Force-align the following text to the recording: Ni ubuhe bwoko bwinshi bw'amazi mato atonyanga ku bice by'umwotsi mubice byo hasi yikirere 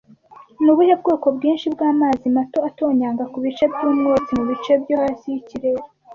Ni 0.61 0.69
ubuhe 0.71 0.93
bwoko 1.01 1.27
bwinshi 1.35 1.67
bw'amazi 1.73 2.25
mato 2.35 2.59
atonyanga 2.69 3.23
ku 3.31 3.37
bice 3.43 3.63
by'umwotsi 3.73 4.31
mubice 4.39 4.71
byo 4.83 4.95
hasi 5.01 5.25
yikirere 5.33 5.81